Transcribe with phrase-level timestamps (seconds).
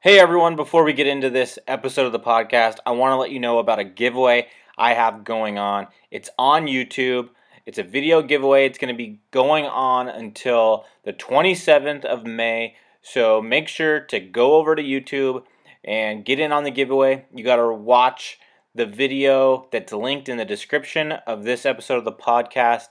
[0.00, 3.32] Hey everyone, before we get into this episode of the podcast, I want to let
[3.32, 4.46] you know about a giveaway
[4.78, 5.88] I have going on.
[6.12, 7.30] It's on YouTube.
[7.66, 8.64] It's a video giveaway.
[8.64, 12.76] It's going to be going on until the 27th of May.
[13.02, 15.42] So make sure to go over to YouTube
[15.82, 17.24] and get in on the giveaway.
[17.34, 18.38] You got to watch
[18.76, 22.86] the video that's linked in the description of this episode of the podcast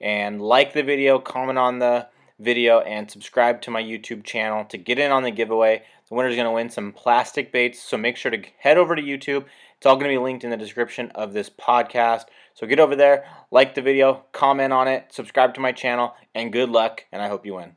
[0.00, 2.08] and like the video, comment on the
[2.40, 5.82] video, and subscribe to my YouTube channel to get in on the giveaway.
[6.08, 8.96] The winner is going to win some plastic baits, so make sure to head over
[8.96, 9.44] to YouTube.
[9.76, 12.24] It's all going to be linked in the description of this podcast.
[12.54, 16.50] So get over there, like the video, comment on it, subscribe to my channel, and
[16.50, 17.74] good luck, and I hope you win.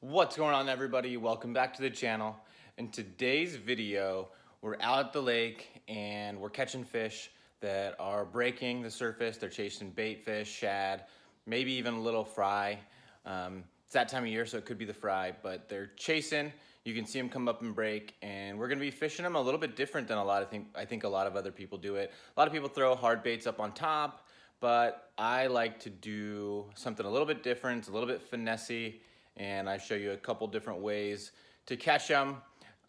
[0.00, 1.18] What's going on, everybody?
[1.18, 2.34] Welcome back to the channel.
[2.78, 4.28] In today's video,
[4.62, 9.36] we're out at the lake and we're catching fish that are breaking the surface.
[9.36, 11.04] They're chasing bait fish, shad,
[11.44, 12.78] maybe even a little fry.
[13.26, 16.52] Um, it's that time of year, so it could be the fry, but they're chasing.
[16.84, 19.40] You can see them come up and break, and we're gonna be fishing them a
[19.40, 20.66] little bit different than a lot of think.
[20.74, 22.12] I think a lot of other people do it.
[22.36, 24.26] A lot of people throw hard baits up on top,
[24.58, 28.94] but I like to do something a little bit different, a little bit finessey,
[29.36, 31.30] and I show you a couple different ways
[31.66, 32.38] to catch them.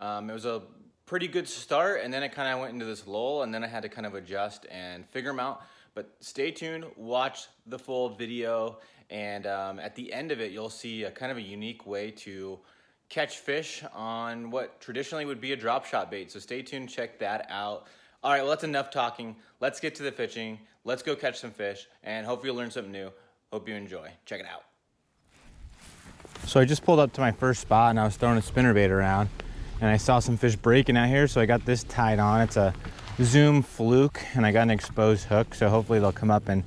[0.02, 0.64] Um, it was a
[1.06, 3.67] pretty good start, and then it kind of went into this lull, and then I
[3.67, 5.62] had to kind of adjust and figure them out.
[5.96, 8.80] But stay tuned, watch the full video,
[9.10, 12.12] and um, at the end of it, you'll see a kind of a unique way
[12.12, 12.60] to
[13.08, 16.32] catch fish on what traditionally would be a drop shot bait.
[16.32, 17.88] So stay tuned, check that out.
[18.24, 19.38] All right, well, that's enough talking.
[19.62, 20.60] Let's get to the fishing.
[20.84, 23.12] Let's go catch some fish, and hope you'll learn something new.
[23.54, 24.12] Hope you enjoy.
[24.26, 24.64] Check it out.
[26.46, 28.90] So I just pulled up to my first spot, and I was throwing a spinnerbait
[28.90, 29.30] around,
[29.80, 32.42] and I saw some fish breaking out here, so I got this tied on.
[32.42, 32.74] It's a
[33.22, 36.66] Zoom fluke, and I got an exposed hook, so hopefully they'll come up and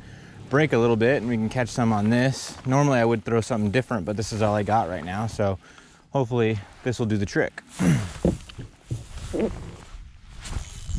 [0.49, 2.57] break a little bit, and we can catch some on this.
[2.65, 5.59] Normally I would throw something different, but this is all I got right now, so
[6.11, 7.63] hopefully this will do the trick.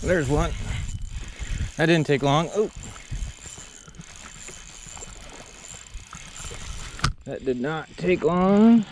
[0.01, 0.51] There's one.
[1.77, 2.49] That didn't take long.
[2.53, 2.69] Oh.
[7.25, 8.85] That did not take long.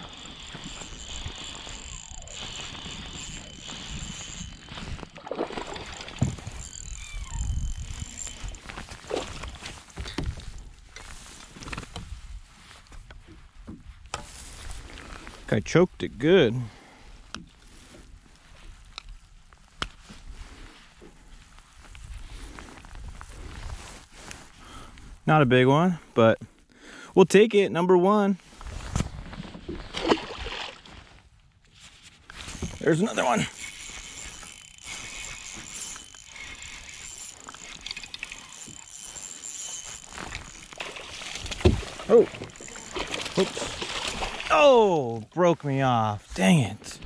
[15.67, 16.55] Choked it good.
[25.25, 26.39] Not a big one, but
[27.13, 27.69] we'll take it.
[27.69, 28.37] Number one.
[32.79, 33.45] There's another one.
[42.09, 42.25] Oh,
[43.37, 43.76] oops.
[44.59, 46.33] Oh, broke me off.
[46.33, 46.97] Dang it.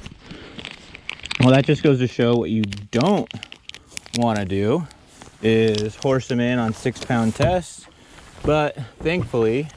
[1.41, 3.29] Well, that just goes to show what you don't
[4.17, 4.87] want to do
[5.41, 7.87] is horse them in on six pound tests.
[8.43, 9.67] But thankfully,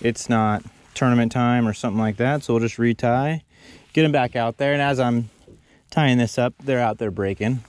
[0.00, 0.62] it's not
[0.94, 2.44] tournament time or something like that.
[2.44, 3.42] So we'll just retie,
[3.92, 4.72] get them back out there.
[4.72, 5.30] And as I'm
[5.90, 7.64] tying this up, they're out there breaking.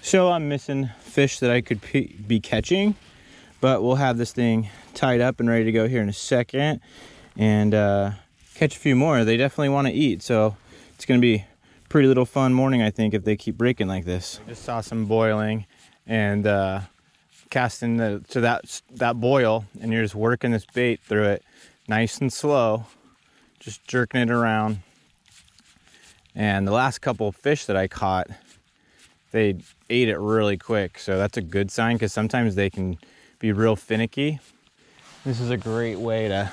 [0.00, 2.94] So I'm missing fish that I could be catching,
[3.60, 6.80] but we'll have this thing tied up and ready to go here in a second.
[7.36, 8.12] And uh,
[8.56, 9.24] catch a few more.
[9.24, 10.56] They definitely want to eat, so
[10.94, 11.44] it's going to be
[11.88, 14.40] pretty little fun morning, I think, if they keep breaking like this.
[14.46, 15.66] I just saw some boiling
[16.06, 16.80] and uh,
[17.50, 21.44] casting the, to that, that boil, and you're just working this bait through it
[21.86, 22.86] nice and slow,
[23.60, 24.80] just jerking it around.
[26.34, 28.28] And the last couple fish that I caught,
[29.32, 29.58] they
[29.90, 32.96] ate it really quick, so that's a good sign because sometimes they can
[33.38, 34.40] be real finicky.
[35.24, 36.50] This is a great way to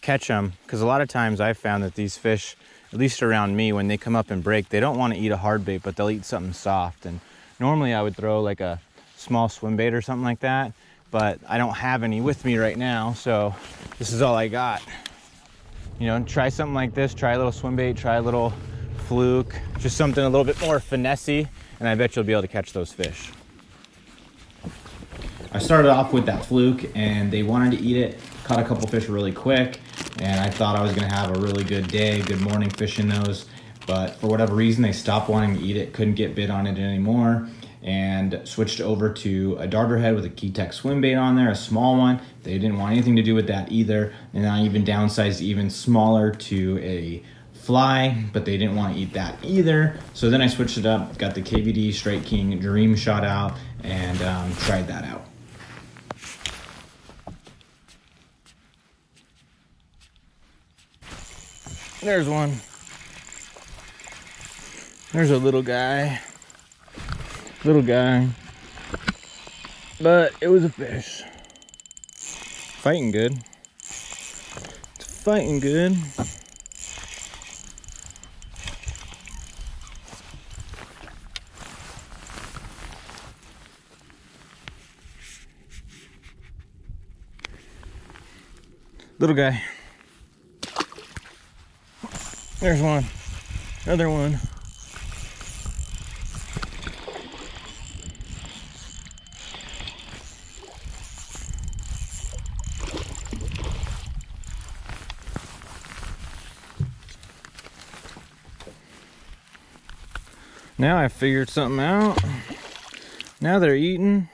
[0.00, 2.56] catch them because a lot of times I've found that these fish,
[2.92, 5.30] at least around me, when they come up and break, they don't want to eat
[5.30, 7.06] a hard bait, but they'll eat something soft.
[7.06, 7.20] And
[7.58, 8.80] normally I would throw like a
[9.16, 10.72] small swim bait or something like that,
[11.10, 13.54] but I don't have any with me right now, so
[13.98, 14.82] this is all I got.
[15.98, 18.54] You know, try something like this, try a little swim bait, try a little
[19.06, 21.48] fluke, just something a little bit more finessey,
[21.78, 23.30] and I bet you'll be able to catch those fish.
[25.52, 28.88] I started off with that fluke and they wanted to eat it, caught a couple
[28.88, 29.78] fish really quick,
[30.18, 33.46] and I thought I was gonna have a really good day, good morning fishing those.
[33.86, 36.76] But for whatever reason, they stopped wanting to eat it, couldn't get bit on it
[36.76, 37.48] anymore,
[37.84, 41.54] and switched over to a darter head with a Keitech swim bait on there, a
[41.54, 42.20] small one.
[42.42, 44.12] They didn't want anything to do with that either.
[44.34, 49.12] And I even downsized even smaller to a fly, but they didn't want to eat
[49.12, 49.96] that either.
[50.12, 54.20] So then I switched it up, got the KVD Strike King Dream Shot out, and
[54.22, 55.29] um, tried that out.
[62.02, 62.56] There's one.
[65.12, 66.18] There's a little guy.
[67.62, 68.28] Little guy.
[70.00, 71.22] But it was a fish.
[72.80, 73.36] Fighting good.
[73.84, 75.94] It's fighting good.
[89.18, 89.62] Little guy.
[92.60, 93.06] There's one.
[93.86, 94.38] Another one.
[110.76, 112.22] Now I figured something out.
[113.40, 114.28] Now they're eating.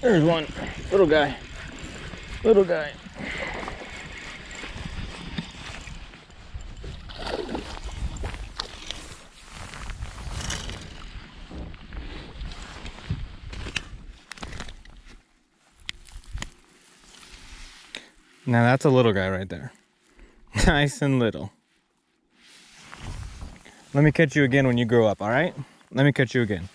[0.00, 0.48] There's one
[0.90, 1.36] little guy.
[2.42, 2.90] Little guy.
[18.44, 19.72] Now that's a little guy right there.
[20.66, 21.52] nice and little.
[23.94, 25.54] Let me catch you again when you grow up, all right?
[25.92, 26.68] Let me catch you again.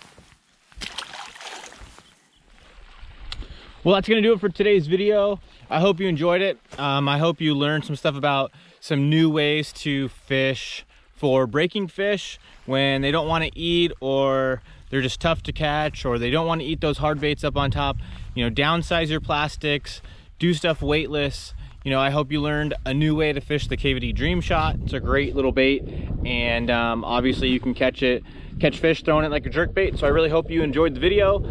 [3.83, 5.39] Well, that's gonna do it for today's video.
[5.69, 6.59] I hope you enjoyed it.
[6.77, 10.85] Um, I hope you learned some stuff about some new ways to fish
[11.15, 16.17] for breaking fish when they don't wanna eat or they're just tough to catch or
[16.19, 17.97] they don't wanna eat those hard baits up on top.
[18.35, 20.01] You know, downsize your plastics,
[20.39, 21.53] do stuff weightless,
[21.83, 24.75] you know, I hope you learned a new way to fish the KVD Dream Shot.
[24.83, 25.83] It's a great little bait,
[26.25, 28.23] and um, obviously you can catch it,
[28.59, 29.97] catch fish throwing it like a jerk bait.
[29.97, 31.43] So I really hope you enjoyed the video.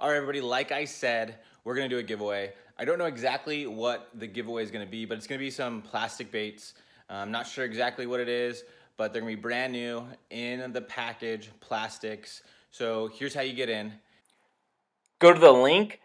[0.00, 2.52] All right, everybody, like I said, we're gonna do a giveaway.
[2.78, 5.82] I don't know exactly what the giveaway is gonna be, but it's gonna be some
[5.82, 6.74] plastic baits.
[7.08, 8.64] I'm not sure exactly what it is,
[8.96, 12.42] but they're gonna be brand new in the package, plastics.
[12.70, 13.92] So here's how you get in.
[15.18, 16.00] Go to the link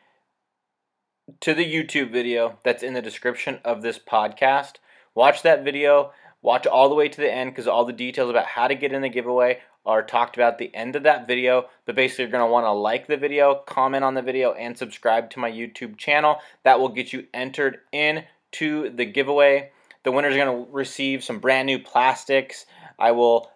[1.39, 4.73] to the YouTube video that's in the description of this podcast.
[5.15, 6.11] Watch that video.
[6.41, 8.93] Watch all the way to the end because all the details about how to get
[8.93, 11.67] in the giveaway are talked about at the end of that video.
[11.85, 14.77] But basically, you're going to want to like the video, comment on the video, and
[14.77, 16.37] subscribe to my YouTube channel.
[16.63, 18.23] That will get you entered in
[18.53, 19.71] to the giveaway.
[20.03, 22.65] The winners are going to receive some brand new plastics.
[22.97, 23.51] I will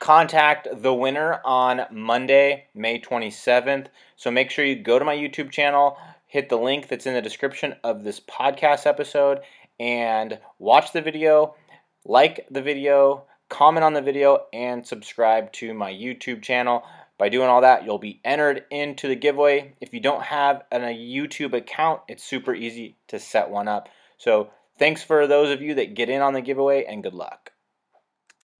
[0.00, 3.88] contact the winner on Monday, May 27th.
[4.16, 5.98] So make sure you go to my YouTube channel,
[6.30, 9.40] hit the link that's in the description of this podcast episode
[9.80, 11.56] and watch the video,
[12.04, 16.84] like the video, comment on the video, and subscribe to my YouTube channel.
[17.18, 19.74] By doing all that, you'll be entered into the giveaway.
[19.80, 23.88] If you don't have a YouTube account, it's super easy to set one up.
[24.16, 27.50] So, thanks for those of you that get in on the giveaway, and good luck.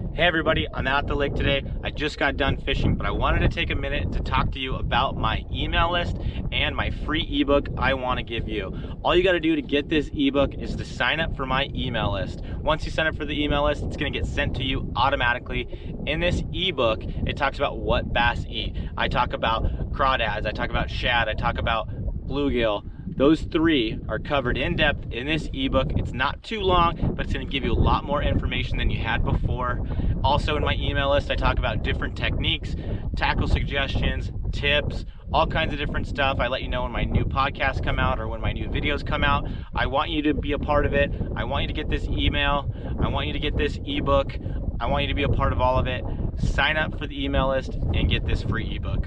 [0.01, 1.63] Hey everybody, I'm out at the lake today.
[1.85, 4.59] I just got done fishing, but I wanted to take a minute to talk to
[4.59, 6.17] you about my email list
[6.51, 8.75] and my free ebook I want to give you.
[9.03, 11.69] All you got to do to get this ebook is to sign up for my
[11.75, 12.41] email list.
[12.63, 14.91] Once you sign up for the email list, it's going to get sent to you
[14.97, 15.69] automatically.
[16.07, 18.77] In this ebook, it talks about what bass eat.
[18.97, 21.89] I talk about crawdads, I talk about shad, I talk about
[22.27, 25.93] bluegill, those three are covered in depth in this ebook.
[25.97, 28.99] It's not too long, but it's gonna give you a lot more information than you
[28.99, 29.87] had before.
[30.25, 32.75] Also in my email list, I talk about different techniques,
[33.17, 36.41] tackle suggestions, tips, all kinds of different stuff.
[36.41, 39.07] I let you know when my new podcasts come out or when my new videos
[39.07, 39.47] come out.
[39.75, 41.11] I want you to be a part of it.
[41.37, 42.73] I want you to get this email.
[43.03, 44.37] I want you to get this ebook.
[44.81, 46.03] I want you to be a part of all of it.
[46.39, 49.07] Sign up for the email list and get this free ebook.